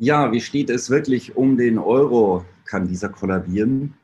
[0.00, 2.44] Ja, wie steht es wirklich um den Euro?
[2.64, 3.94] Kann dieser kollabieren?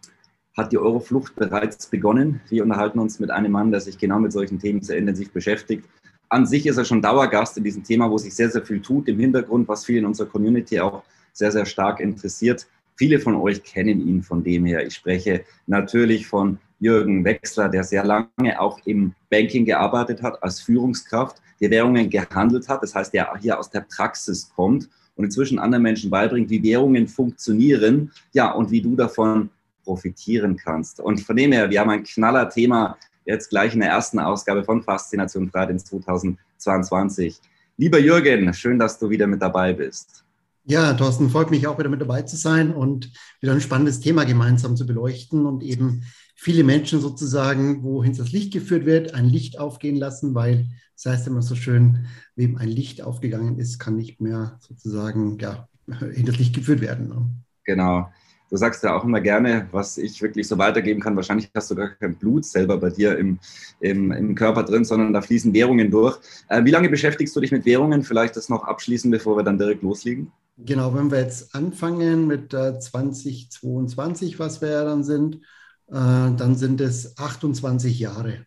[0.56, 2.40] Hat die Euroflucht bereits begonnen?
[2.48, 5.84] Wir unterhalten uns mit einem Mann, der sich genau mit solchen Themen sehr intensiv beschäftigt
[6.30, 9.08] an sich ist er schon Dauergast in diesem Thema, wo sich sehr, sehr viel tut
[9.08, 11.02] im Hintergrund, was viele in unserer Community auch
[11.32, 12.66] sehr, sehr stark interessiert.
[12.96, 14.86] Viele von euch kennen ihn von dem her.
[14.86, 20.60] Ich spreche natürlich von Jürgen Wechsler, der sehr lange auch im Banking gearbeitet hat, als
[20.60, 22.82] Führungskraft, die Währungen gehandelt hat.
[22.82, 24.88] Das heißt, der hier aus der Praxis kommt
[25.20, 29.50] und inzwischen anderen Menschen beibringt, wie Währungen funktionieren, ja, und wie du davon
[29.84, 30.98] profitieren kannst.
[30.98, 34.64] Und von dem her, wir haben ein knaller Thema jetzt gleich in der ersten Ausgabe
[34.64, 37.38] von Faszination in 2022.
[37.76, 40.24] Lieber Jürgen, schön, dass du wieder mit dabei bist.
[40.64, 44.24] Ja, Thorsten, freut mich auch wieder mit dabei zu sein und wieder ein spannendes Thema
[44.24, 46.04] gemeinsam zu beleuchten und eben
[46.40, 51.12] viele Menschen sozusagen, wohin das Licht geführt wird, ein Licht aufgehen lassen, weil es das
[51.12, 56.38] heißt immer so schön, wem ein Licht aufgegangen ist, kann nicht mehr sozusagen ja, das
[56.38, 57.08] Licht geführt werden.
[57.08, 57.30] Ne?
[57.64, 58.10] Genau.
[58.48, 61.14] Du sagst ja auch immer gerne, was ich wirklich so weitergeben kann.
[61.14, 63.38] Wahrscheinlich hast du gar kein Blut selber bei dir im,
[63.80, 66.18] im, im Körper drin, sondern da fließen Währungen durch.
[66.48, 68.02] Äh, wie lange beschäftigst du dich mit Währungen?
[68.02, 70.32] Vielleicht das noch abschließen, bevor wir dann direkt loslegen.
[70.56, 75.40] Genau, wenn wir jetzt anfangen mit äh, 2022, was wir ja dann sind,
[75.90, 78.46] dann sind es 28 Jahre.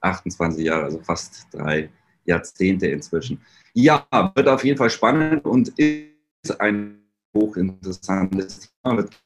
[0.00, 1.90] 28 Jahre, also fast drei
[2.24, 3.40] Jahrzehnte inzwischen.
[3.74, 7.02] Ja, wird auf jeden Fall spannend und ist ein
[7.34, 9.20] hochinteressantes Thema, wird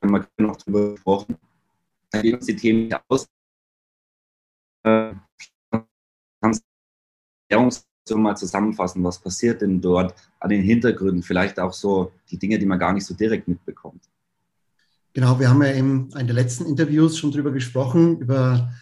[0.00, 1.36] man noch darüber gesprochen.
[2.10, 3.28] Dann gehen uns die Themen hier aus.
[4.84, 5.14] Äh,
[6.40, 6.64] kannst
[8.06, 12.58] du mal zusammenfassen, was passiert denn dort an den Hintergründen, vielleicht auch so die Dinge,
[12.58, 14.09] die man gar nicht so direkt mitbekommt.
[15.12, 18.72] Genau, wir haben ja in einem der letzten Interviews schon darüber gesprochen, über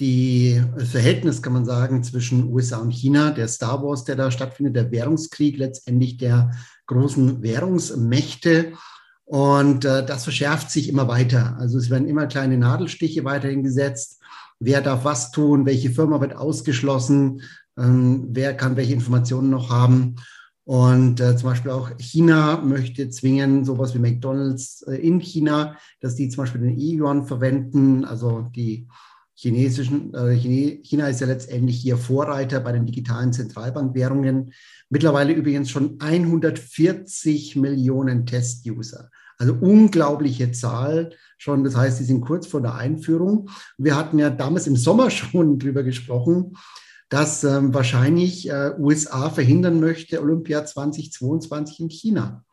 [0.00, 4.76] die Verhältnis, kann man sagen, zwischen USA und China, der Star Wars, der da stattfindet,
[4.76, 6.50] der Währungskrieg letztendlich der
[6.86, 8.72] großen Währungsmächte.
[9.24, 11.56] Und äh, das verschärft sich immer weiter.
[11.58, 14.20] Also es werden immer kleine Nadelstiche weiterhin gesetzt.
[14.58, 15.66] Wer darf was tun?
[15.66, 17.42] Welche Firma wird ausgeschlossen?
[17.78, 20.16] Ähm, wer kann welche Informationen noch haben?
[20.66, 26.16] Und äh, zum Beispiel auch China möchte zwingen, sowas wie McDonald's äh, in China, dass
[26.16, 28.88] die zum Beispiel den E-Yuan verwenden, also die
[29.36, 34.52] chinesischen, äh, China ist ja letztendlich hier Vorreiter bei den digitalen Zentralbankwährungen.
[34.90, 39.10] Mittlerweile übrigens schon 140 Millionen Test-User.
[39.38, 41.62] Also unglaubliche Zahl schon.
[41.62, 43.50] Das heißt, die sind kurz vor der Einführung.
[43.78, 46.56] Wir hatten ja damals im Sommer schon drüber gesprochen,
[47.08, 52.44] dass ähm, wahrscheinlich äh, USA verhindern möchte Olympia 2022 in China.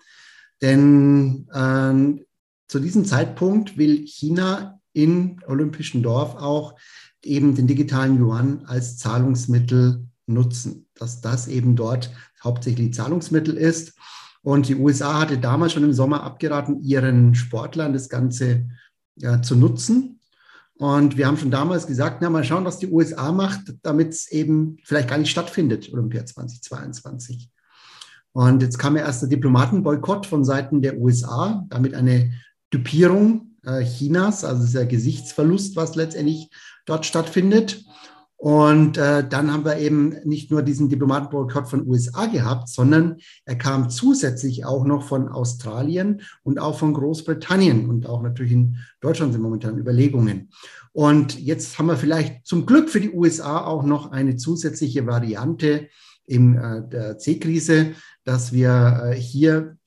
[0.61, 2.25] Denn ähm,
[2.67, 6.75] zu diesem Zeitpunkt will China in Olympischen Dorf auch
[7.23, 12.11] eben den digitalen Yuan als Zahlungsmittel nutzen, dass das eben dort
[12.43, 13.93] hauptsächlich Zahlungsmittel ist.
[14.41, 18.69] Und die USA hatte damals schon im Sommer abgeraten, ihren Sportlern das Ganze
[19.15, 20.19] ja, zu nutzen.
[20.77, 24.31] Und wir haben schon damals gesagt, na, mal schauen, was die USA macht, damit es
[24.31, 27.49] eben vielleicht gar nicht stattfindet, Olympia 2022.
[28.31, 32.33] Und jetzt kam ja erst der Diplomatenboykott von Seiten der USA, damit eine
[32.71, 36.49] Dupierung äh, Chinas, also dieser Gesichtsverlust, was letztendlich
[36.85, 37.85] dort stattfindet.
[38.43, 43.15] Und äh, dann haben wir eben nicht nur diesen Diplomatenboykott von USA gehabt, sondern
[43.45, 48.79] er kam zusätzlich auch noch von Australien und auch von Großbritannien und auch natürlich in
[48.99, 50.49] Deutschland sind momentan Überlegungen.
[50.91, 55.87] Und jetzt haben wir vielleicht zum Glück für die USA auch noch eine zusätzliche Variante
[56.27, 57.93] in äh, der C-Krise,
[58.25, 59.77] dass wir äh, hier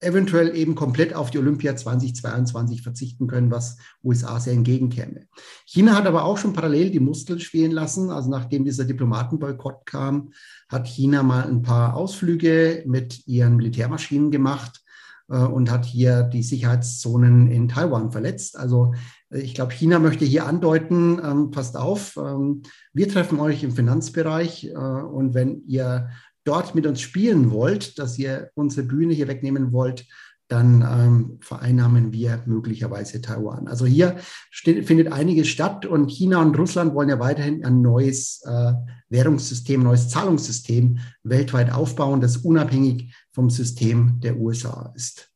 [0.00, 5.26] eventuell eben komplett auf die Olympia 2022 verzichten können, was USA sehr entgegenkäme.
[5.64, 8.10] China hat aber auch schon parallel die Muskeln spielen lassen.
[8.10, 10.32] Also nachdem dieser Diplomatenboykott kam,
[10.68, 14.82] hat China mal ein paar Ausflüge mit ihren Militärmaschinen gemacht
[15.28, 18.58] äh, und hat hier die Sicherheitszonen in Taiwan verletzt.
[18.58, 18.94] Also
[19.30, 22.62] äh, ich glaube, China möchte hier andeuten, ähm, passt auf, ähm,
[22.92, 26.08] wir treffen euch im Finanzbereich äh, und wenn ihr
[26.46, 30.06] dort mit uns spielen wollt, dass ihr unsere Bühne hier wegnehmen wollt,
[30.48, 33.66] dann ähm, vereinnahmen wir möglicherweise Taiwan.
[33.66, 34.16] Also hier
[34.50, 38.72] steht, findet einiges statt und China und Russland wollen ja weiterhin ein neues äh,
[39.08, 45.30] Währungssystem, neues Zahlungssystem weltweit aufbauen, das unabhängig vom System der USA ist.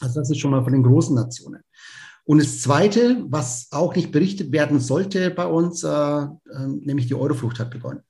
[0.00, 1.62] Also das ist schon mal von den großen Nationen.
[2.24, 6.28] Und das Zweite, was auch nicht berichtet werden sollte bei uns, äh, äh,
[6.66, 8.02] nämlich die Euroflucht hat begonnen.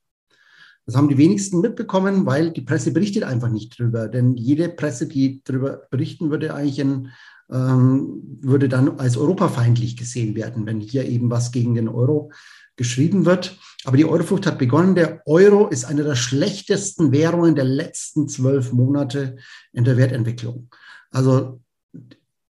[0.89, 4.07] Das haben die wenigsten mitbekommen, weil die Presse berichtet einfach nicht drüber.
[4.07, 7.11] Denn jede Presse, die darüber berichten würde, eigentlich ein,
[7.51, 12.31] ähm, würde dann als europafeindlich gesehen werden, wenn hier eben was gegen den Euro
[12.75, 13.59] geschrieben wird.
[13.83, 14.95] Aber die Euroflucht hat begonnen.
[14.95, 19.37] Der Euro ist eine der schlechtesten Währungen der letzten zwölf Monate
[19.71, 20.71] in der Wertentwicklung.
[21.11, 21.61] Also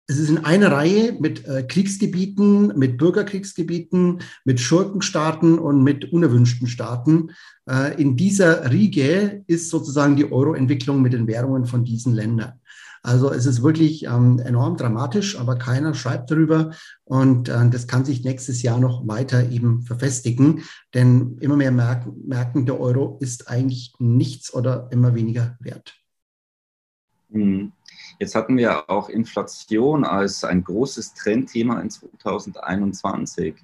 [0.06, 6.66] es ist in einer Reihe mit äh, Kriegsgebieten, mit Bürgerkriegsgebieten, mit Schurkenstaaten und mit unerwünschten
[6.66, 7.30] Staaten.
[7.68, 12.60] Äh, in dieser Riege ist sozusagen die Euro-Entwicklung mit den Währungen von diesen Ländern.
[13.02, 16.72] Also es ist wirklich ähm, enorm dramatisch, aber keiner schreibt darüber.
[17.04, 20.62] Und äh, das kann sich nächstes Jahr noch weiter eben verfestigen.
[20.92, 25.94] Denn immer mehr merken, merken, der Euro ist eigentlich nichts oder immer weniger wert.
[27.30, 27.72] Hm.
[28.18, 33.54] Jetzt hatten wir auch Inflation als ein großes Trendthema in 2021.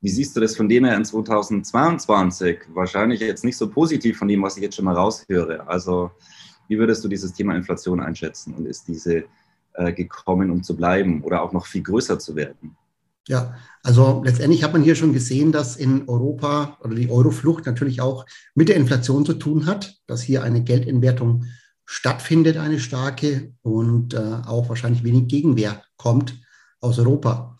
[0.00, 2.60] Wie siehst du das von dem her in 2022?
[2.72, 5.68] Wahrscheinlich jetzt nicht so positiv von dem, was ich jetzt schon mal raushöre.
[5.68, 6.10] Also
[6.68, 9.24] wie würdest du dieses Thema Inflation einschätzen und ist diese
[9.74, 12.76] äh, gekommen, um zu bleiben oder auch noch viel größer zu werden?
[13.28, 18.00] Ja, also letztendlich hat man hier schon gesehen, dass in Europa oder die Euroflucht natürlich
[18.00, 18.24] auch
[18.54, 21.44] mit der Inflation zu tun hat, dass hier eine Geldentwertung
[21.92, 26.40] stattfindet, eine starke und äh, auch wahrscheinlich wenig Gegenwehr kommt
[26.80, 27.56] aus Europa.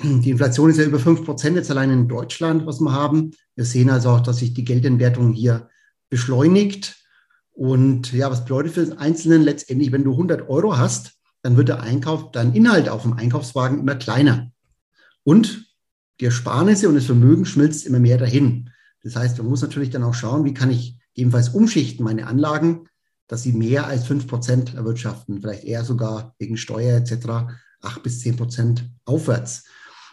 [0.00, 3.32] Die Inflation ist ja über 5 Prozent jetzt allein in Deutschland, was wir haben.
[3.56, 5.68] Wir sehen also auch, dass sich die Geldentwertung hier
[6.10, 6.96] beschleunigt.
[7.50, 11.68] Und ja, was bedeutet für den Einzelnen letztendlich, wenn du 100 Euro hast, dann wird
[11.68, 14.52] der Einkauf, dein Inhalt auf dem Einkaufswagen immer kleiner.
[15.24, 15.66] Und
[16.20, 18.70] die Ersparnisse und das Vermögen schmilzt immer mehr dahin.
[19.02, 22.86] Das heißt, man muss natürlich dann auch schauen, wie kann ich ebenfalls umschichten meine Anlagen,
[23.32, 27.50] dass sie mehr als 5 Prozent erwirtschaften, vielleicht eher sogar wegen Steuer etc.
[27.80, 29.64] 8 bis 10 Prozent aufwärts.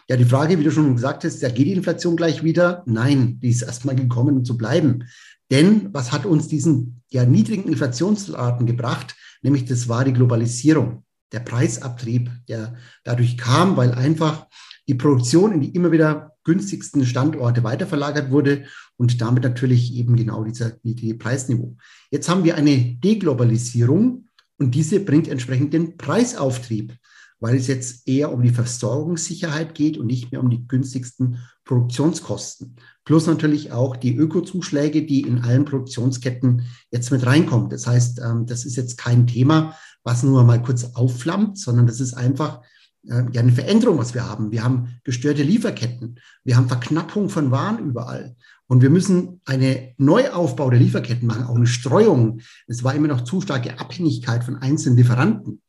[0.08, 2.82] Ja, die Frage, wie du schon gesagt hast, ja, geht die Inflation gleich wieder?
[2.86, 5.04] Nein, die ist erstmal gekommen, um zu bleiben.
[5.50, 9.14] Denn was hat uns diesen ja, niedrigen Inflationsraten gebracht?
[9.42, 14.46] Nämlich das war die Globalisierung, der Preisabtrieb, der dadurch kam, weil einfach
[14.90, 18.64] die Produktion in die immer wieder günstigsten Standorte weiterverlagert wurde
[18.96, 21.76] und damit natürlich eben genau dieser niedrige Preisniveau.
[22.10, 24.26] Jetzt haben wir eine Deglobalisierung
[24.58, 26.96] und diese bringt entsprechend den Preisauftrieb,
[27.38, 32.74] weil es jetzt eher um die Versorgungssicherheit geht und nicht mehr um die günstigsten Produktionskosten.
[33.04, 37.70] Plus natürlich auch die Ökozuschläge, die in allen Produktionsketten jetzt mit reinkommen.
[37.70, 42.00] Das heißt, ähm, das ist jetzt kein Thema, was nur mal kurz aufflammt, sondern das
[42.00, 42.62] ist einfach
[43.02, 44.52] ja eine Veränderung, was wir haben.
[44.52, 46.18] Wir haben gestörte Lieferketten.
[46.44, 48.36] Wir haben Verknappung von Waren überall.
[48.66, 52.40] Und wir müssen eine Neuaufbau der Lieferketten machen, auch eine Streuung.
[52.68, 55.60] Es war immer noch zu starke Abhängigkeit von einzelnen Lieferanten.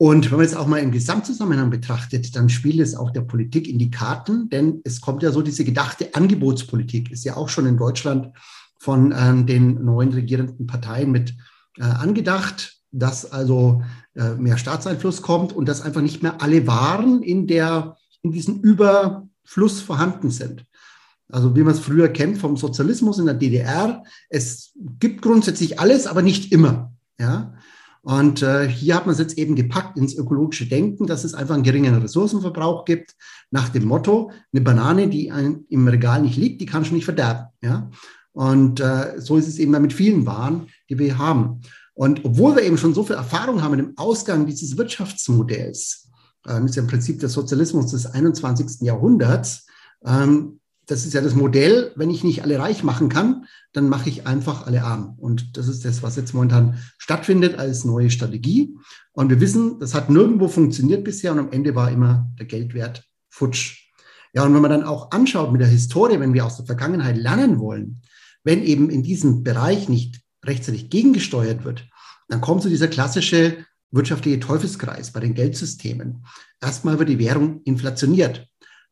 [0.00, 3.68] Und wenn man es auch mal im Gesamtzusammenhang betrachtet, dann spielt es auch der Politik
[3.68, 7.66] in die Karten, denn es kommt ja so diese gedachte Angebotspolitik, ist ja auch schon
[7.66, 8.28] in Deutschland
[8.78, 11.34] von äh, den neuen regierenden Parteien mit
[11.78, 13.82] äh, angedacht, dass also
[14.14, 18.60] äh, mehr Staatseinfluss kommt und dass einfach nicht mehr alle Waren in, der, in diesem
[18.60, 20.64] Überfluss vorhanden sind.
[21.30, 26.06] Also wie man es früher kennt vom Sozialismus in der DDR, es gibt grundsätzlich alles,
[26.06, 26.92] aber nicht immer.
[27.20, 27.54] Ja?
[28.00, 31.54] Und äh, hier hat man es jetzt eben gepackt ins ökologische Denken, dass es einfach
[31.54, 33.14] einen geringen Ressourcenverbrauch gibt,
[33.50, 37.04] nach dem Motto, eine Banane, die ein, im Regal nicht liegt, die kann schon nicht
[37.04, 37.48] verderben.
[37.60, 37.90] Ja?
[38.32, 41.60] Und äh, so ist es eben mit vielen Waren, die wir haben.
[41.98, 46.08] Und obwohl wir eben schon so viel Erfahrung haben mit dem Ausgang dieses Wirtschaftsmodells,
[46.46, 48.82] äh, ist ja im Prinzip der Sozialismus des 21.
[48.86, 49.66] Jahrhunderts,
[50.06, 54.10] ähm, das ist ja das Modell, wenn ich nicht alle reich machen kann, dann mache
[54.10, 55.16] ich einfach alle arm.
[55.18, 58.76] Und das ist das, was jetzt momentan stattfindet als neue Strategie.
[59.10, 63.08] Und wir wissen, das hat nirgendwo funktioniert bisher und am Ende war immer der Geldwert
[63.28, 63.90] futsch.
[64.34, 67.16] Ja, und wenn man dann auch anschaut mit der Historie, wenn wir aus der Vergangenheit
[67.16, 68.02] lernen wollen,
[68.44, 71.88] wenn eben in diesem Bereich nicht rechtzeitig gegengesteuert wird,
[72.28, 76.24] dann kommt so dieser klassische wirtschaftliche Teufelskreis bei den Geldsystemen.
[76.60, 78.48] Erstmal wird die Währung inflationiert.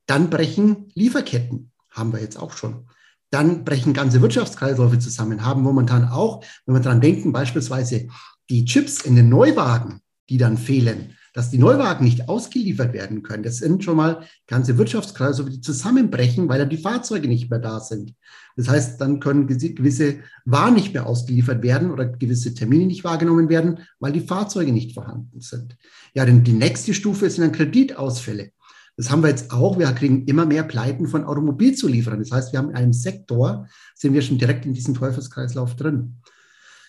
[0.07, 2.87] Dann brechen Lieferketten haben wir jetzt auch schon.
[3.31, 8.09] Dann brechen ganze Wirtschaftskreisläufe zusammen, haben momentan auch, wenn wir daran denken, beispielsweise
[8.49, 13.43] die Chips in den Neuwagen, die dann fehlen, dass die Neuwagen nicht ausgeliefert werden können.
[13.43, 17.79] Das sind schon mal ganze Wirtschaftskreisläufe, die zusammenbrechen, weil dann die Fahrzeuge nicht mehr da
[17.79, 18.15] sind.
[18.57, 23.51] Das heißt, dann können gewisse Waren nicht mehr ausgeliefert werden oder gewisse Termine nicht wahrgenommen
[23.51, 25.77] werden, weil die Fahrzeuge nicht vorhanden sind.
[26.15, 28.53] Ja, denn die nächste Stufe sind dann Kreditausfälle.
[28.97, 29.79] Das haben wir jetzt auch.
[29.79, 32.21] Wir kriegen immer mehr Pleiten von Automobilzulieferern.
[32.21, 36.17] Das heißt, wir haben in einem Sektor, sind wir schon direkt in diesem Teufelskreislauf drin.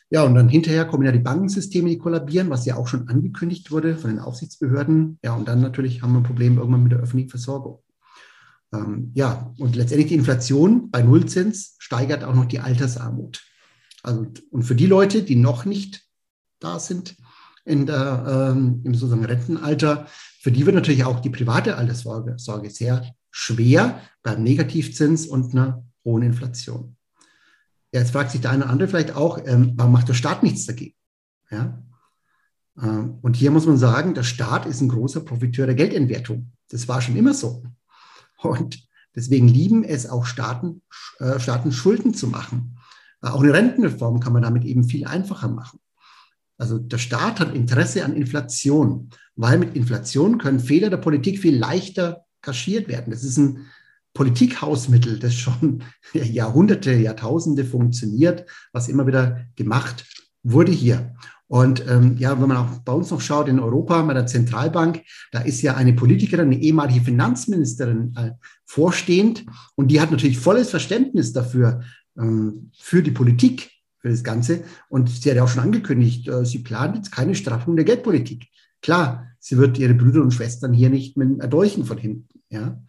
[0.09, 3.71] Ja, und dann hinterher kommen ja die Bankensysteme, die kollabieren, was ja auch schon angekündigt
[3.71, 5.19] wurde von den Aufsichtsbehörden.
[5.21, 7.83] Ja, und dann natürlich haben wir ein Problem irgendwann mit der öffentlichen Versorgung.
[8.73, 13.43] Ähm, ja, und letztendlich die Inflation bei Nullzins steigert auch noch die Altersarmut.
[14.03, 16.03] Also, und für die Leute, die noch nicht
[16.59, 17.15] da sind
[17.65, 20.07] in der, ähm, im sozusagen Rentenalter,
[20.41, 25.85] für die wird natürlich auch die private Alterssorge Sorge sehr schwer beim Negativzins und einer
[26.05, 26.96] hohen Inflation.
[27.91, 30.43] Ja, jetzt fragt sich der eine oder andere vielleicht auch, ähm, warum macht der Staat
[30.43, 30.95] nichts dagegen?
[31.49, 31.83] Ja?
[32.81, 36.51] Ähm, und hier muss man sagen, der Staat ist ein großer Profiteur der Geldentwertung.
[36.69, 37.63] Das war schon immer so.
[38.41, 40.81] Und deswegen lieben es auch Staaten,
[41.19, 42.77] äh, Staaten Schulden zu machen.
[43.21, 45.79] Äh, auch eine Rentenreform kann man damit eben viel einfacher machen.
[46.57, 51.55] Also der Staat hat Interesse an Inflation, weil mit Inflation können Fehler der Politik viel
[51.55, 53.11] leichter kaschiert werden.
[53.11, 53.67] Das ist ein
[54.17, 55.83] Politikhausmittel, das schon
[56.13, 60.05] Jahrhunderte, Jahrtausende funktioniert, was immer wieder gemacht
[60.41, 61.13] wurde hier.
[61.45, 65.03] Und ähm, ja, wenn man auch bei uns noch schaut in Europa bei der Zentralbank,
[65.31, 68.31] da ist ja eine Politikerin, eine ehemalige Finanzministerin äh,
[68.65, 69.45] vorstehend
[69.75, 71.83] und die hat natürlich volles Verständnis dafür,
[72.17, 73.69] ähm, für die Politik,
[73.99, 74.63] für das Ganze.
[74.89, 78.47] Und sie hat ja auch schon angekündigt, äh, sie plant jetzt keine Straffung der Geldpolitik.
[78.81, 82.41] Klar, sie wird ihre Brüder und Schwestern hier nicht mit erdolchen von hinten.
[82.49, 82.81] Ja.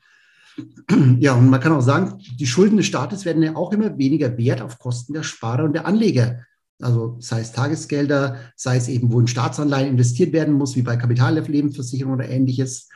[1.18, 4.36] Ja, und man kann auch sagen, die Schulden des Staates werden ja auch immer weniger
[4.38, 6.44] wert auf Kosten der Sparer und der Anleger.
[6.80, 10.96] Also sei es Tagesgelder, sei es eben, wo in Staatsanleihen investiert werden muss, wie bei
[10.96, 12.88] Kapitallebensversicherung oder ähnliches,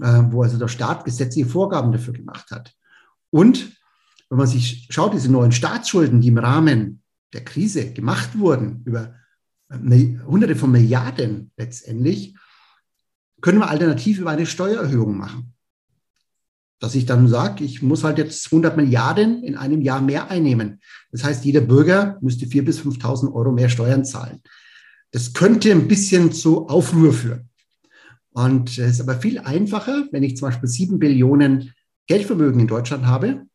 [0.00, 2.74] äh, wo also der Staat gesetzliche Vorgaben dafür gemacht hat.
[3.30, 3.72] Und
[4.30, 9.14] wenn man sich schaut, diese neuen Staatsschulden, die im Rahmen der Krise gemacht wurden, über
[9.70, 12.34] Hunderte von Milliarden letztendlich,
[13.42, 15.52] können wir alternativ über eine Steuererhöhung machen
[16.80, 20.80] dass ich dann sage, ich muss halt jetzt 100 Milliarden in einem Jahr mehr einnehmen.
[21.10, 24.40] Das heißt, jeder Bürger müsste 4.000 bis 5.000 Euro mehr Steuern zahlen.
[25.10, 27.48] Das könnte ein bisschen zu Aufruhr führen.
[28.30, 31.72] Und es ist aber viel einfacher, wenn ich zum Beispiel 7 Billionen
[32.06, 33.46] Geldvermögen in Deutschland habe,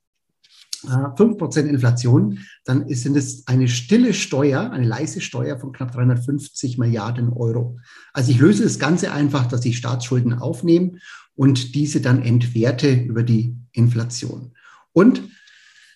[0.85, 6.77] 5% äh, Inflation, dann ist es eine stille Steuer, eine leise Steuer von knapp 350
[6.77, 7.79] Milliarden Euro.
[8.11, 10.99] Also ich löse das Ganze einfach, dass ich Staatsschulden aufnehme
[11.35, 14.51] und diese dann entwerte über die Inflation.
[14.91, 15.23] Und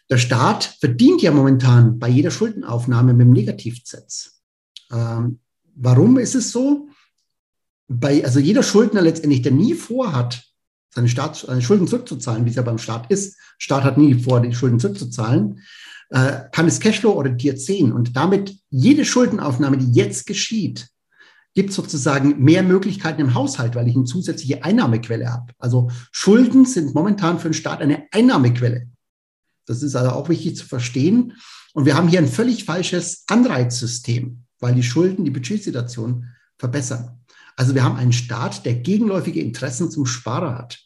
[0.10, 4.41] der Staat verdient ja momentan bei jeder Schuldenaufnahme mit dem Negativzins.
[4.91, 5.39] Ähm,
[5.75, 6.88] warum ist es so?
[7.88, 10.44] Bei, also jeder Schuldner letztendlich, der nie vorhat,
[10.94, 14.41] seine, Staat, seine Schulden zurückzuzahlen, wie es ja beim Staat ist, Staat hat nie vor,
[14.41, 15.62] die Schulden zurückzuzahlen,
[16.10, 20.88] äh, kann es Cashflow orientiert sehen und damit jede Schuldenaufnahme, die jetzt geschieht,
[21.57, 25.53] gibt sozusagen mehr Möglichkeiten im Haushalt, weil ich eine zusätzliche Einnahmequelle habe.
[25.57, 28.85] Also Schulden sind momentan für den Staat eine Einnahmequelle.
[29.65, 31.33] Das ist also auch wichtig zu verstehen.
[31.73, 36.27] Und wir haben hier ein völlig falsches Anreizsystem, weil die Schulden die Budgetsituation
[36.59, 37.21] verbessern.
[37.55, 40.77] Also wir haben einen Staat, der gegenläufige Interessen zum Sparer hat.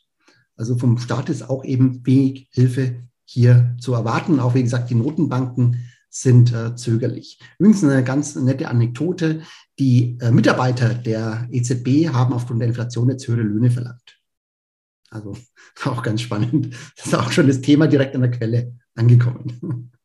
[0.55, 4.39] Also vom Staat ist auch eben wenig Hilfe hier zu erwarten.
[4.39, 7.39] Auch wie gesagt, die Notenbanken sind äh, zögerlich.
[7.57, 9.41] Übrigens eine ganz nette Anekdote.
[9.79, 14.19] Die äh, Mitarbeiter der EZB haben aufgrund der Inflation jetzt höhere Löhne verlangt.
[15.09, 15.37] Also
[15.85, 16.75] auch ganz spannend.
[16.95, 19.91] Das ist auch schon das Thema direkt an der Quelle angekommen.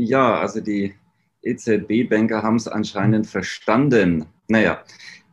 [0.00, 0.94] Ja, also die
[1.42, 4.26] EZB-Banker haben es anscheinend verstanden.
[4.46, 4.84] Naja,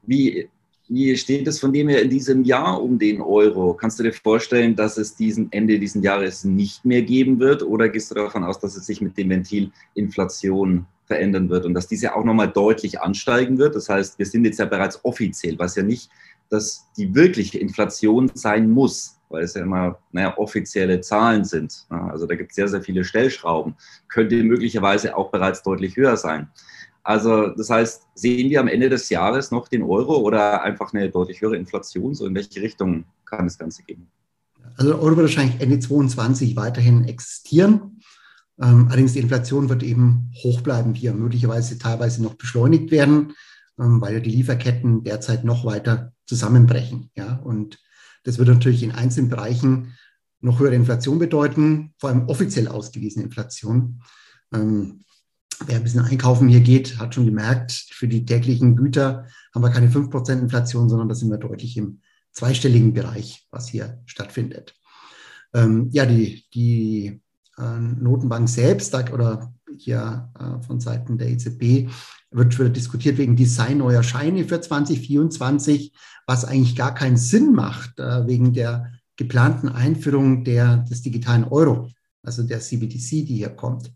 [0.02, 0.50] wie
[0.88, 3.74] wie steht es von dem her in diesem Jahr um den Euro?
[3.74, 7.64] Kannst du dir vorstellen, dass es diesen Ende dieses Jahres nicht mehr geben wird?
[7.64, 11.74] Oder gehst du davon aus, dass es sich mit dem Ventil Inflation verändern wird und
[11.74, 13.76] dass diese auch nochmal deutlich ansteigen wird?
[13.76, 16.10] Das heißt, wir sind jetzt ja bereits offiziell, was ja nicht,
[16.50, 21.86] dass die wirkliche Inflation sein muss, weil es ja immer naja, offizielle Zahlen sind.
[21.90, 23.76] Also da gibt es sehr, sehr viele Stellschrauben.
[24.08, 26.50] Könnte möglicherweise auch bereits deutlich höher sein.
[27.06, 31.08] Also das heißt, sehen wir am Ende des Jahres noch den Euro oder einfach eine
[31.12, 32.16] deutlich höhere Inflation?
[32.16, 34.08] So in welche Richtung kann das Ganze gehen?
[34.76, 38.02] Also der Euro wird wahrscheinlich Ende 2022 weiterhin existieren.
[38.60, 43.34] Ähm, allerdings die Inflation wird eben hoch bleiben hier, möglicherweise teilweise noch beschleunigt werden,
[43.80, 47.12] ähm, weil ja die Lieferketten derzeit noch weiter zusammenbrechen.
[47.16, 47.36] Ja?
[47.36, 47.78] Und
[48.24, 49.94] das wird natürlich in einzelnen Bereichen
[50.42, 54.02] noch höhere Inflation bedeuten, vor allem offiziell ausgewiesene Inflation.
[54.52, 55.05] Ähm,
[55.66, 59.72] wer ein bisschen einkaufen hier geht, hat schon gemerkt, für die täglichen Güter haben wir
[59.72, 64.76] keine 5% Inflation, sondern da sind wir deutlich im zweistelligen Bereich, was hier stattfindet.
[65.54, 67.22] Ähm, ja, die, die
[67.58, 71.90] äh, Notenbank selbst oder hier äh, von Seiten der EZB
[72.32, 75.94] wird wieder diskutiert wegen Design neuer Scheine für 2024,
[76.28, 81.90] was eigentlich gar keinen Sinn macht äh, wegen der geplanten Einführung der, des digitalen Euro,
[82.24, 83.94] also der CBDC, die hier kommt.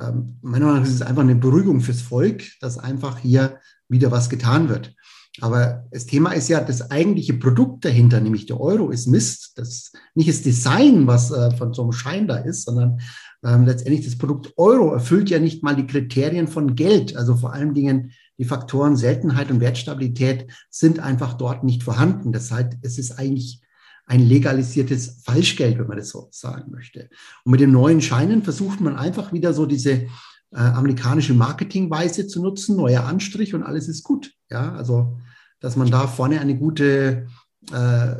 [0.00, 4.10] Ähm, meiner Meinung nach ist es einfach eine Beruhigung fürs Volk, dass einfach hier wieder
[4.10, 4.94] was getan wird.
[5.40, 9.52] Aber das Thema ist ja, das eigentliche Produkt dahinter, nämlich der Euro, ist Mist.
[9.56, 13.00] Das nicht das Design, was äh, von so einem Schein da ist, sondern
[13.44, 17.16] ähm, letztendlich das Produkt Euro erfüllt ja nicht mal die Kriterien von Geld.
[17.16, 22.32] Also vor allen Dingen die Faktoren Seltenheit und Wertstabilität sind einfach dort nicht vorhanden.
[22.32, 23.60] Das heißt, es ist eigentlich
[24.08, 27.10] ein legalisiertes Falschgeld, wenn man das so sagen möchte.
[27.44, 30.08] Und mit den neuen Scheinen versucht man einfach wieder so diese äh,
[30.52, 34.32] amerikanische Marketingweise zu nutzen, neuer Anstrich und alles ist gut.
[34.50, 35.18] Ja, also,
[35.60, 37.26] dass man da vorne eine gute
[37.70, 38.14] äh,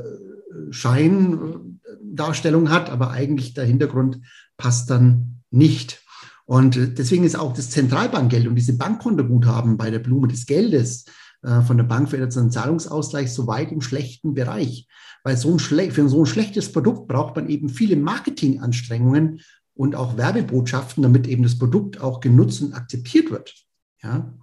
[0.70, 4.20] Scheindarstellung hat, aber eigentlich der Hintergrund
[4.58, 6.02] passt dann nicht.
[6.44, 11.12] Und deswegen ist auch das Zentralbankgeld und diese Bankkontoguthaben bei der Blume des Geldes äh,
[11.42, 14.88] von der Bank für den Zahlungsausgleich so weit im schlechten Bereich.
[15.22, 19.40] Weil so ein für so ein schlechtes Produkt braucht man eben viele Marketinganstrengungen
[19.74, 23.54] und auch Werbebotschaften, damit eben das Produkt auch genutzt und akzeptiert wird.
[24.02, 24.34] Ja.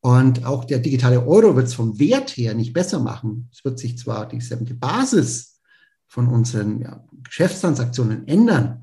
[0.00, 3.48] Und auch der digitale Euro wird es vom Wert her nicht besser machen.
[3.52, 5.60] Es wird sich zwar die Basis
[6.06, 8.82] von unseren ja, Geschäftstransaktionen ändern,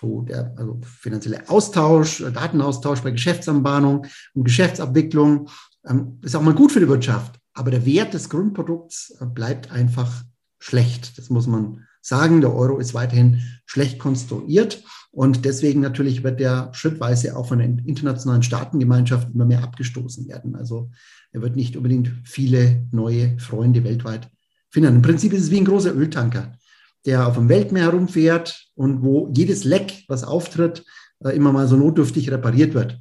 [0.00, 5.48] so der also finanzielle Austausch, Datenaustausch bei Geschäftsanbahnung und Geschäftsabwicklung
[5.86, 7.38] ähm, ist auch mal gut für die Wirtschaft.
[7.54, 10.22] Aber der Wert des Grundprodukts äh, bleibt einfach
[10.58, 11.18] schlecht.
[11.18, 12.40] Das muss man sagen.
[12.40, 14.82] Der Euro ist weiterhin schlecht konstruiert.
[15.10, 20.56] Und deswegen natürlich wird der schrittweise auch von der internationalen Staatengemeinschaft immer mehr abgestoßen werden.
[20.56, 20.90] Also
[21.32, 24.30] er wird nicht unbedingt viele neue Freunde weltweit
[24.70, 24.96] finden.
[24.96, 26.56] Im Prinzip ist es wie ein großer Öltanker,
[27.04, 30.84] der auf dem Weltmeer herumfährt und wo jedes Leck, was auftritt,
[31.24, 32.98] äh, immer mal so notdürftig repariert wird.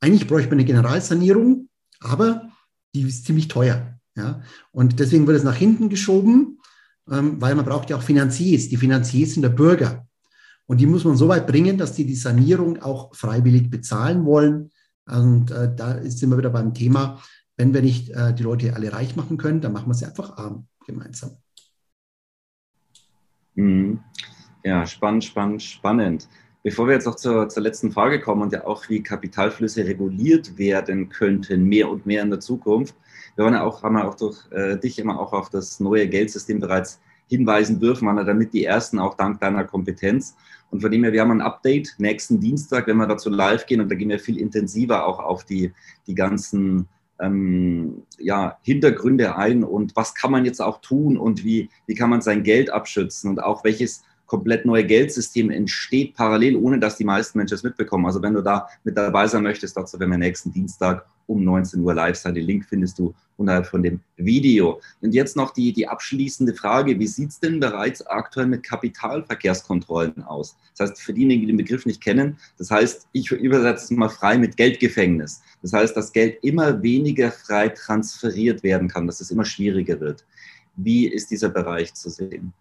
[0.00, 1.68] Eigentlich bräuchte man eine Generalsanierung,
[2.00, 2.50] aber
[2.94, 3.98] die ist ziemlich teuer.
[4.16, 4.42] Ja?
[4.72, 6.58] Und deswegen wird es nach hinten geschoben,
[7.10, 8.68] ähm, weil man braucht ja auch Finanziers.
[8.68, 10.06] Die Finanziers sind der Bürger.
[10.66, 14.70] Und die muss man so weit bringen, dass die die Sanierung auch freiwillig bezahlen wollen.
[15.06, 17.20] Und äh, da sind wir wieder beim Thema,
[17.56, 20.36] wenn wir nicht äh, die Leute alle reich machen können, dann machen wir sie einfach
[20.36, 21.36] arm gemeinsam.
[23.54, 24.00] Mhm.
[24.62, 26.28] Ja, spannend, spannend, spannend.
[26.62, 30.58] Bevor wir jetzt noch zur, zur letzten Frage kommen und ja auch wie Kapitalflüsse reguliert
[30.58, 32.94] werden könnten, mehr und mehr in der Zukunft,
[33.36, 36.06] wir wollen ja auch, haben ja auch durch äh, dich immer auch auf das neue
[36.08, 40.36] Geldsystem bereits hinweisen dürfen, waren ja damit die ersten auch dank deiner Kompetenz.
[40.70, 43.80] Und von dem her, wir haben ein Update nächsten Dienstag, wenn wir dazu live gehen
[43.80, 45.72] und da gehen wir viel intensiver auch auf die,
[46.06, 46.88] die ganzen
[47.20, 52.10] ähm, ja, Hintergründe ein und was kann man jetzt auch tun und wie, wie kann
[52.10, 57.02] man sein Geld abschützen und auch welches komplett neue Geldsystem entsteht parallel, ohne dass die
[57.02, 58.06] meisten Menschen es mitbekommen.
[58.06, 61.80] Also wenn du da mit dabei sein möchtest, dazu werden wir nächsten Dienstag um 19
[61.80, 62.36] Uhr live sein.
[62.36, 64.80] Den Link findest du unterhalb von dem Video.
[65.00, 66.96] Und jetzt noch die, die abschließende Frage.
[67.00, 70.56] Wie sieht es denn bereits aktuell mit Kapitalverkehrskontrollen aus?
[70.78, 74.08] Das heißt, für diejenigen, die den Begriff nicht kennen, das heißt, ich übersetze es mal
[74.08, 75.42] frei mit Geldgefängnis.
[75.60, 80.24] Das heißt, dass Geld immer weniger frei transferiert werden kann, dass es immer schwieriger wird.
[80.76, 82.52] Wie ist dieser Bereich zu sehen?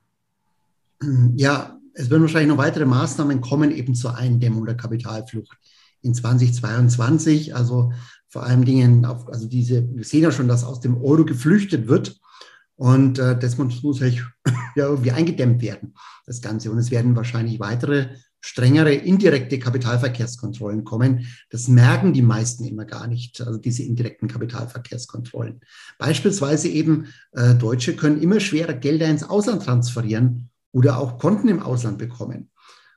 [1.36, 5.58] Ja, es werden wahrscheinlich noch weitere Maßnahmen kommen, eben zur Eindämmung der Kapitalflucht
[6.02, 7.56] in 2022.
[7.56, 7.92] Also
[8.28, 11.88] vor allen Dingen, auf, also diese, wir sehen ja schon, dass aus dem Euro geflüchtet
[11.88, 12.20] wird.
[12.76, 14.12] Und äh, das muss, muss ja
[14.76, 15.94] irgendwie eingedämmt werden,
[16.26, 16.72] das Ganze.
[16.72, 18.10] Und es werden wahrscheinlich weitere
[18.42, 21.26] strengere indirekte Kapitalverkehrskontrollen kommen.
[21.50, 25.60] Das merken die meisten immer gar nicht, also diese indirekten Kapitalverkehrskontrollen.
[25.98, 31.62] Beispielsweise eben, äh, Deutsche können immer schwerer Gelder ins Ausland transferieren oder auch Konten im
[31.62, 32.49] Ausland bekommen.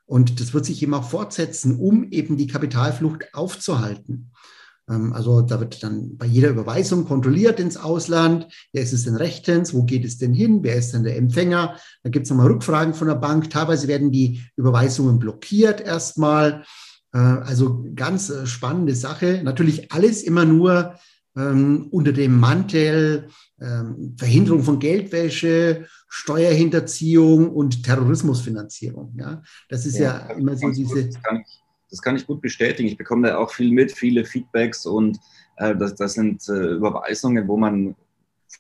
[0.05, 4.33] Und das wird sich eben auch fortsetzen, um eben die Kapitalflucht aufzuhalten.
[4.89, 9.17] Ähm, also da wird dann bei jeder Überweisung kontrolliert ins Ausland, wer ist es denn
[9.17, 11.77] rechtens, wo geht es denn hin, wer ist denn der Empfänger.
[12.03, 13.51] Da gibt es nochmal Rückfragen von der Bank.
[13.51, 16.65] Teilweise werden die Überweisungen blockiert erstmal.
[17.13, 19.41] Äh, also ganz äh, spannende Sache.
[19.45, 20.95] Natürlich alles immer nur
[21.37, 23.29] ähm, unter dem Mantel
[24.17, 29.15] Verhinderung von Geldwäsche, Steuerhinterziehung und Terrorismusfinanzierung.
[29.19, 31.07] Ja, das ist ja, ja immer so diese.
[31.07, 32.89] Das kann, ich, das kann, ich, gut bestätigen.
[32.89, 35.19] Ich bekomme da auch viel mit, viele Feedbacks und
[35.57, 37.95] äh, das, das, sind äh, Überweisungen, wo man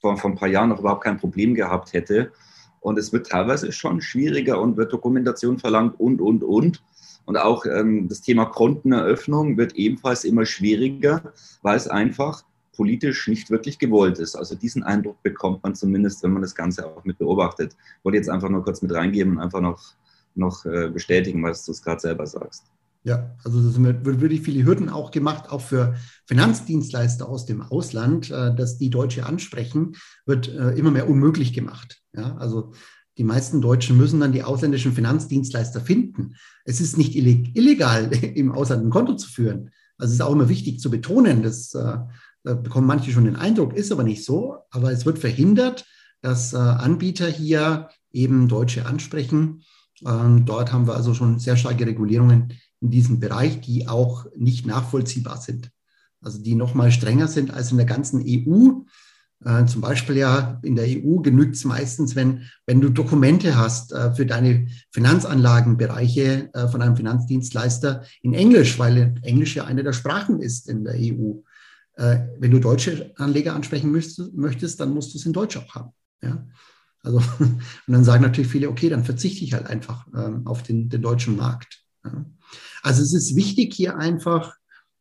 [0.00, 2.32] vor, vor ein paar Jahren noch überhaupt kein Problem gehabt hätte.
[2.80, 6.82] Und es wird teilweise schon schwieriger und wird Dokumentation verlangt und, und, und.
[7.24, 13.50] Und auch ähm, das Thema Konteneröffnung wird ebenfalls immer schwieriger, weil es einfach politisch nicht
[13.50, 14.34] wirklich gewollt ist.
[14.34, 17.76] Also diesen Eindruck bekommt man zumindest, wenn man das Ganze auch mit beobachtet.
[17.98, 19.94] Ich wollte jetzt einfach nur kurz mit reingeben und einfach noch,
[20.34, 22.64] noch äh, bestätigen, was du es gerade selber sagst.
[23.04, 28.30] Ja, also es wird wirklich viele Hürden auch gemacht, auch für Finanzdienstleister aus dem Ausland,
[28.30, 32.00] äh, dass die Deutsche ansprechen, wird äh, immer mehr unmöglich gemacht.
[32.14, 32.72] Ja, also
[33.18, 36.36] Die meisten Deutschen müssen dann die ausländischen Finanzdienstleister finden.
[36.64, 39.70] Es ist nicht illegal, im Ausland ein Konto zu führen.
[39.98, 41.74] Also es ist auch immer wichtig zu betonen, das
[42.44, 44.56] äh, bekommen manche schon den Eindruck, ist aber nicht so.
[44.70, 45.84] Aber es wird verhindert,
[46.22, 49.62] dass äh, Anbieter hier eben Deutsche ansprechen.
[50.04, 54.66] Ähm, dort haben wir also schon sehr starke Regulierungen in diesem Bereich, die auch nicht
[54.66, 55.70] nachvollziehbar sind.
[56.20, 58.80] Also die noch mal strenger sind als in der ganzen EU.
[59.44, 63.94] Äh, zum Beispiel ja in der EU genügt es meistens, wenn, wenn du Dokumente hast
[64.16, 70.68] für deine Finanzanlagenbereiche von einem Finanzdienstleister in Englisch, weil Englisch ja eine der Sprachen ist
[70.68, 71.40] in der EU.
[71.96, 75.90] Äh, wenn du deutsche Anleger ansprechen möchtest, dann musst du es in Deutsch auch haben.
[76.22, 76.46] Ja?
[77.02, 80.88] Also, und dann sagen natürlich viele, okay, dann verzichte ich halt einfach ähm, auf den,
[80.88, 81.82] den deutschen Markt.
[82.04, 82.24] Ja?
[82.82, 84.56] Also es ist wichtig hier einfach,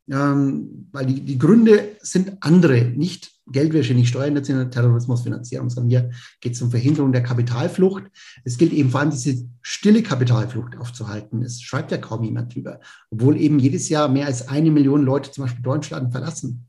[0.10, 6.54] ähm, weil die, die Gründe sind andere, nicht Geldwäsche, nicht Steuerhinterziehung, Terrorismusfinanzierung, sondern hier geht
[6.54, 8.04] es um Verhinderung der Kapitalflucht.
[8.44, 11.44] Es gilt eben vor allem diese stille Kapitalflucht aufzuhalten.
[11.44, 15.32] Es schreibt ja kaum jemand drüber, obwohl eben jedes Jahr mehr als eine Million Leute
[15.32, 16.68] zum Beispiel Deutschland verlassen.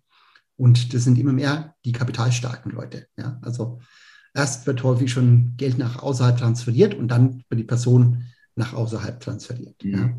[0.57, 3.07] Und das sind immer mehr die kapitalstarken Leute.
[3.17, 3.39] Ja?
[3.43, 3.81] Also
[4.35, 9.21] erst wird häufig schon Geld nach außerhalb transferiert und dann wird die Person nach außerhalb
[9.21, 9.83] transferiert.
[9.83, 9.93] Mhm.
[9.93, 10.15] Ja?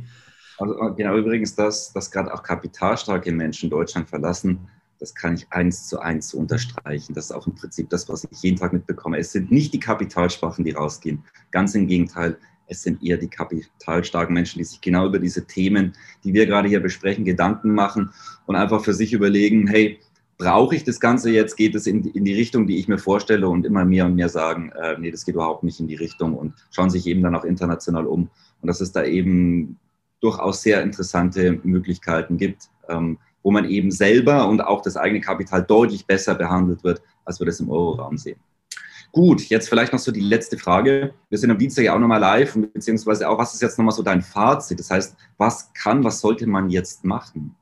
[0.58, 4.68] Also äh, genau übrigens, dass, dass gerade auch kapitalstarke Menschen Deutschland verlassen,
[5.00, 7.14] das kann ich eins zu eins unterstreichen.
[7.14, 9.18] Das ist auch im Prinzip das, was ich jeden Tag mitbekomme.
[9.18, 11.24] Es sind nicht die Kapitalschwachen, die rausgehen.
[11.52, 15.94] Ganz im Gegenteil, es sind eher die kapitalstarken Menschen, die sich genau über diese Themen,
[16.24, 18.12] die wir gerade hier besprechen, Gedanken machen
[18.46, 20.00] und einfach für sich überlegen, hey,
[20.38, 21.56] brauche ich das Ganze jetzt?
[21.56, 23.48] Geht es in, in, die Richtung, die ich mir vorstelle?
[23.48, 26.36] Und immer mehr und mehr sagen, äh, nee, das geht überhaupt nicht in die Richtung
[26.36, 28.30] und schauen sich eben dann auch international um.
[28.62, 29.80] Und dass es da eben
[30.20, 35.64] durchaus sehr interessante Möglichkeiten gibt, ähm, wo man eben selber und auch das eigene Kapital
[35.64, 38.40] deutlich besser behandelt wird, als wir das im Euroraum sehen.
[39.12, 41.14] Gut, jetzt vielleicht noch so die letzte Frage.
[41.30, 44.02] Wir sind am Dienstag ja auch nochmal live, beziehungsweise auch, was ist jetzt nochmal so
[44.02, 44.80] dein Fazit?
[44.80, 47.56] Das heißt, was kann, was sollte man jetzt machen?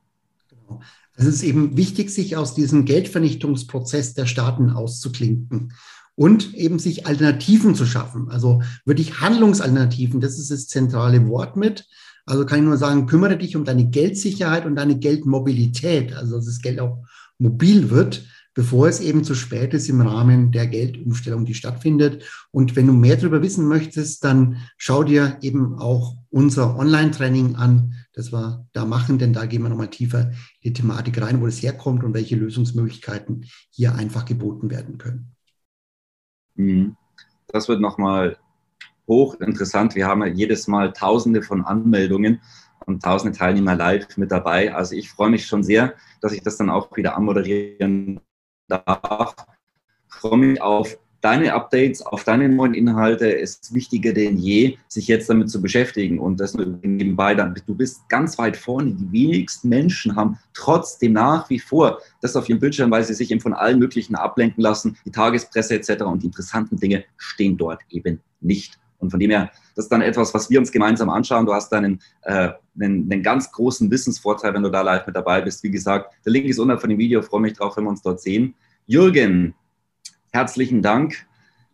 [1.22, 5.74] Es ist eben wichtig, sich aus diesem Geldvernichtungsprozess der Staaten auszuklinken
[6.16, 8.30] und eben sich Alternativen zu schaffen.
[8.30, 11.88] Also wirklich Handlungsalternativen, das ist das zentrale Wort mit.
[12.26, 16.46] Also kann ich nur sagen, kümmere dich um deine Geldsicherheit und deine Geldmobilität, also dass
[16.48, 17.04] das Geld auch
[17.38, 22.26] mobil wird bevor es eben zu spät ist im Rahmen der Geldumstellung, die stattfindet.
[22.52, 27.94] Und wenn du mehr darüber wissen möchtest, dann schau dir eben auch unser Online-Training an,
[28.14, 31.46] das wir da machen, denn da gehen wir nochmal tiefer in die Thematik rein, wo
[31.46, 35.36] das herkommt und welche Lösungsmöglichkeiten hier einfach geboten werden können.
[36.56, 36.96] Mhm.
[37.48, 38.38] Das wird nochmal
[39.08, 39.96] hochinteressant.
[39.96, 42.42] Wir haben ja jedes Mal Tausende von Anmeldungen
[42.86, 44.74] und tausende Teilnehmer live mit dabei.
[44.74, 48.22] Also ich freue mich schon sehr, dass ich das dann auch wieder anmoderieren
[48.72, 49.36] darf.
[50.10, 53.40] Ich freue mich auf deine Updates, auf deine neuen Inhalte.
[53.40, 56.20] Es ist wichtiger denn je, sich jetzt damit zu beschäftigen.
[56.20, 57.56] Und das nebenbei dann.
[57.66, 58.94] Du bist ganz weit vorne.
[58.94, 63.32] Die wenigsten Menschen haben trotzdem nach wie vor das auf ihrem Bildschirm, weil sie sich
[63.32, 66.04] eben von allen möglichen ablenken lassen, die Tagespresse etc.
[66.04, 68.81] Und die interessanten Dinge stehen dort eben nicht.
[69.02, 71.46] Und von dem her, das ist dann etwas, was wir uns gemeinsam anschauen.
[71.46, 75.16] Du hast dann einen, äh, einen, einen, ganz großen Wissensvorteil, wenn du da live mit
[75.16, 75.64] dabei bist.
[75.64, 77.20] Wie gesagt, der Link ist unten von dem Video.
[77.20, 78.54] Ich freue mich drauf, wenn wir uns dort sehen.
[78.86, 79.56] Jürgen,
[80.32, 81.26] herzlichen Dank.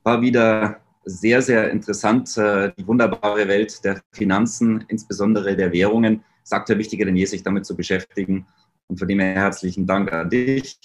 [0.04, 2.38] War wieder sehr, sehr interessant.
[2.38, 6.24] Äh, die wunderbare Welt der Finanzen, insbesondere der Währungen.
[6.44, 8.48] Ist aktuell wichtiger denn je, sich damit zu beschäftigen.
[8.88, 10.80] Und von dem her herzlichen Dank an dich.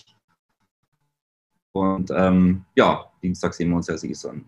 [1.72, 3.96] Und ähm, ja, Dienstag sehen wir uns ja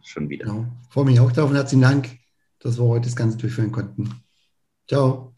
[0.02, 0.46] schon wieder.
[0.46, 0.66] Genau.
[0.90, 2.18] Freue mich auch darauf und herzlichen Dank,
[2.60, 4.10] dass wir heute das Ganze durchführen konnten.
[4.88, 5.32] Ciao.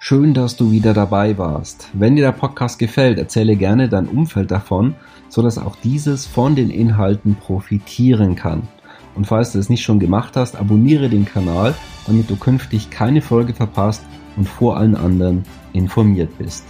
[0.00, 1.90] Schön, dass du wieder dabei warst.
[1.92, 4.94] Wenn dir der Podcast gefällt, erzähle gerne dein Umfeld davon,
[5.28, 8.66] sodass auch dieses von den Inhalten profitieren kann.
[9.14, 11.74] Und falls du es nicht schon gemacht hast, abonniere den Kanal,
[12.06, 14.02] damit du künftig keine Folge verpasst
[14.36, 16.64] und vor allen anderen informiert bist.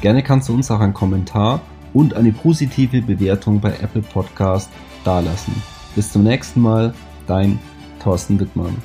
[0.00, 1.60] Gerne kannst du uns auch einen Kommentar
[1.94, 4.70] und eine positive Bewertung bei Apple Podcast
[5.04, 5.54] dalassen.
[5.94, 6.94] Bis zum nächsten Mal,
[7.26, 7.58] dein
[8.02, 8.76] Thorsten Wittmann.